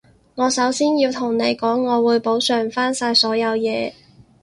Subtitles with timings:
[0.33, 3.93] 我首先要同你講，我會補償返晒所有嘢